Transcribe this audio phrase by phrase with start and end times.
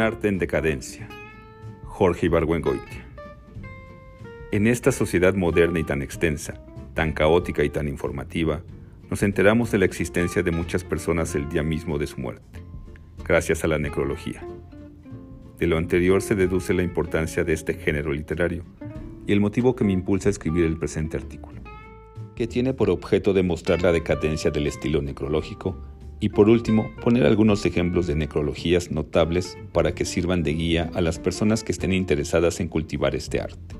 [0.00, 1.08] arte en decadencia.
[1.84, 3.06] Jorge Ibargüengoitia.
[4.50, 8.62] En esta sociedad moderna y tan extensa, tan caótica y tan informativa,
[9.10, 12.60] nos enteramos de la existencia de muchas personas el día mismo de su muerte,
[13.24, 14.42] gracias a la necrología.
[15.58, 18.64] De lo anterior se deduce la importancia de este género literario
[19.26, 21.60] y el motivo que me impulsa a escribir el presente artículo,
[22.34, 25.76] que tiene por objeto demostrar la decadencia del estilo necrológico
[26.20, 31.00] y por último, poner algunos ejemplos de necrologías notables para que sirvan de guía a
[31.00, 33.76] las personas que estén interesadas en cultivar este arte.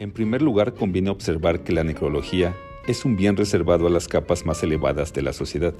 [0.00, 2.54] En primer lugar, conviene observar que la necrología
[2.88, 5.74] es un bien reservado a las capas más elevadas de la sociedad.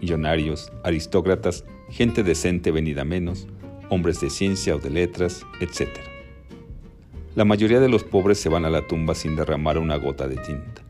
[0.00, 3.48] Millonarios, aristócratas, gente decente venida menos,
[3.90, 5.88] hombres de ciencia o de letras, etc.
[7.34, 10.36] La mayoría de los pobres se van a la tumba sin derramar una gota de
[10.36, 10.85] tinta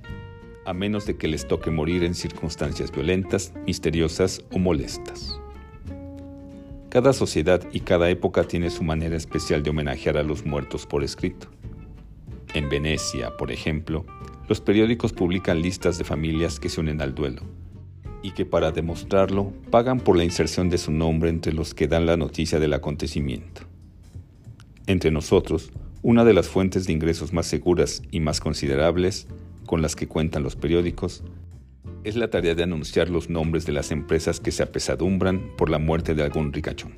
[0.66, 5.40] a menos de que les toque morir en circunstancias violentas, misteriosas o molestas.
[6.88, 11.04] Cada sociedad y cada época tiene su manera especial de homenajear a los muertos por
[11.04, 11.48] escrito.
[12.54, 14.04] En Venecia, por ejemplo,
[14.48, 17.42] los periódicos publican listas de familias que se unen al duelo
[18.22, 22.06] y que para demostrarlo pagan por la inserción de su nombre entre los que dan
[22.06, 23.62] la noticia del acontecimiento.
[24.86, 25.70] Entre nosotros,
[26.02, 29.26] una de las fuentes de ingresos más seguras y más considerables
[29.66, 31.22] con las que cuentan los periódicos,
[32.04, 35.78] es la tarea de anunciar los nombres de las empresas que se apesadumbran por la
[35.78, 36.94] muerte de algún ricachón.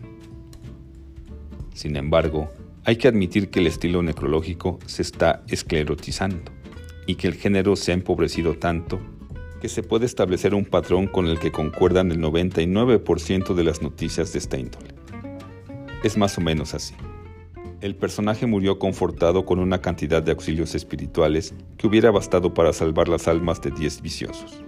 [1.75, 2.53] Sin embargo,
[2.85, 6.53] hay que admitir que el estilo necrológico se está esclerotizando
[7.07, 9.01] y que el género se ha empobrecido tanto
[9.61, 14.33] que se puede establecer un patrón con el que concuerdan el 99% de las noticias
[14.33, 14.95] de esta índole.
[16.05, 16.95] Es más o menos así
[17.81, 23.09] el personaje murió confortado con una cantidad de auxilios espirituales que hubiera bastado para salvar
[23.09, 24.65] las almas de diez viciosos.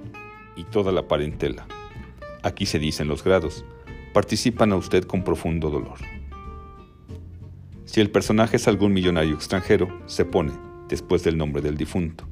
[0.55, 1.67] Y toda la parentela,
[2.43, 3.65] aquí se dicen los grados,
[4.13, 5.99] participan a usted con profundo dolor.
[7.85, 10.53] Si el personaje es algún millonario extranjero, se pone,
[10.89, 12.29] después del nombre del difunto,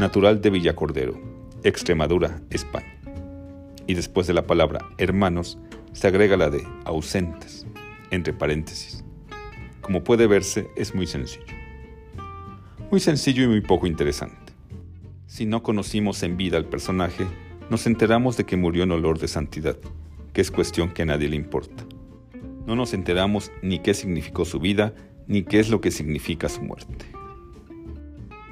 [0.00, 1.20] natural de Villacordero,
[1.62, 3.00] Extremadura, España.
[3.86, 5.58] Y después de la palabra hermanos,
[5.92, 7.66] se agrega la de ausentes,
[8.10, 9.04] entre paréntesis
[9.88, 11.46] como puede verse, es muy sencillo.
[12.90, 14.52] Muy sencillo y muy poco interesante.
[15.26, 17.24] Si no conocimos en vida al personaje,
[17.70, 19.78] nos enteramos de que murió en olor de santidad,
[20.34, 21.86] que es cuestión que a nadie le importa.
[22.66, 24.92] No nos enteramos ni qué significó su vida,
[25.26, 27.06] ni qué es lo que significa su muerte.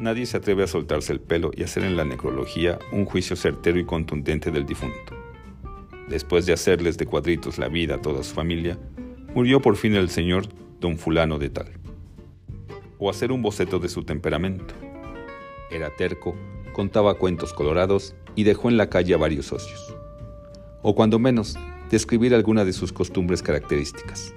[0.00, 3.78] Nadie se atreve a soltarse el pelo y hacer en la necrología un juicio certero
[3.78, 5.14] y contundente del difunto.
[6.08, 8.78] Después de hacerles de cuadritos la vida a toda su familia,
[9.34, 10.48] murió por fin el Señor
[10.80, 11.72] don fulano de tal.
[12.98, 14.74] O hacer un boceto de su temperamento.
[15.70, 16.34] Era terco,
[16.72, 19.94] contaba cuentos colorados y dejó en la calle a varios socios.
[20.82, 21.56] O cuando menos,
[21.90, 24.34] describir alguna de sus costumbres características.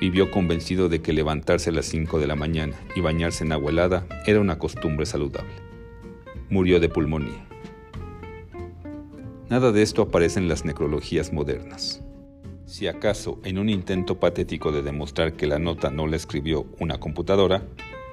[0.00, 3.70] Vivió convencido de que levantarse a las 5 de la mañana y bañarse en agua
[3.70, 5.52] helada era una costumbre saludable.
[6.50, 7.46] Murió de pulmonía.
[9.50, 12.02] Nada de esto aparece en las necrologías modernas.
[12.68, 17.00] Si acaso, en un intento patético de demostrar que la nota no la escribió una
[17.00, 17.66] computadora,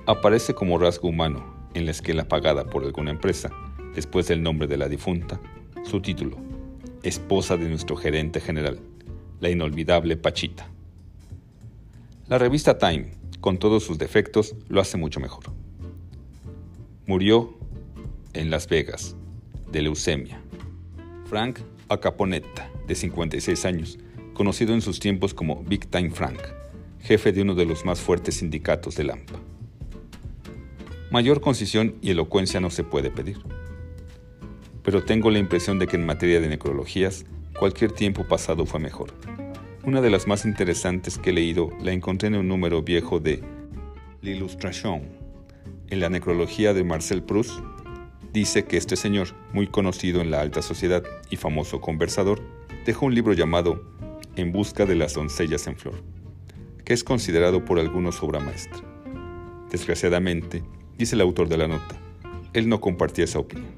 [0.06, 3.50] aparece como rasgo humano en la esquela pagada por alguna empresa,
[3.94, 5.42] después del nombre de la difunta,
[5.84, 6.38] su título,
[7.04, 8.80] esposa de nuestro gerente general,
[9.42, 10.70] la inolvidable Pachita.
[12.30, 13.12] La revista Time,
[13.42, 15.44] con todos sus defectos, lo hace mucho mejor.
[17.08, 17.54] Murió
[18.32, 19.18] en Las Vegas,
[19.70, 20.42] de leucemia.
[21.26, 24.00] Frank Acaponetta, de 56 años,
[24.35, 26.38] conocido en sus tiempos como Big Time Frank,
[27.01, 29.40] jefe de uno de los más fuertes sindicatos de Lampa.
[31.09, 33.38] Mayor concisión y elocuencia no se puede pedir.
[34.84, 37.25] Pero tengo la impresión de que en materia de necrologías,
[37.57, 39.13] cualquier tiempo pasado fue mejor.
[39.84, 43.41] Una de las más interesantes que he leído la encontré en un número viejo de
[44.22, 45.03] L'Illustration.
[45.90, 47.59] En la necrología de Marcel Proust,
[48.34, 52.42] dice que este señor, muy conocido en la alta sociedad y famoso conversador,
[52.86, 53.95] dejó un libro llamado
[54.36, 56.02] en busca de las doncellas en flor,
[56.84, 58.82] que es considerado por algunos obra maestra.
[59.72, 60.64] Desgraciadamente,
[60.98, 62.00] dice el autor de la nota,
[62.54, 63.74] él no compartía esa opinión.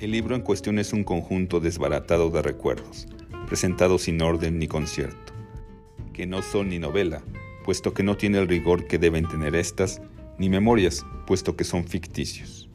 [0.00, 3.06] El libro en cuestión es un conjunto desbaratado de recuerdos,
[3.46, 5.32] presentados sin orden ni concierto,
[6.12, 7.22] que no son ni novela,
[7.64, 10.00] puesto que no tiene el rigor que deben tener estas,
[10.38, 12.68] ni memorias, puesto que son ficticios.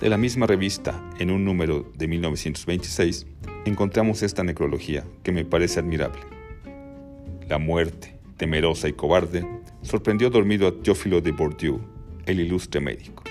[0.00, 3.26] De la misma revista, en un número de 1926,
[3.70, 6.20] encontramos esta necrología que me parece admirable.
[7.48, 9.46] La muerte, temerosa y cobarde,
[9.82, 11.80] sorprendió dormido a Teófilo de Bourdieu,
[12.26, 13.22] el ilustre médico.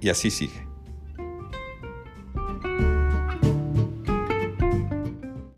[0.00, 0.69] Y así sigue.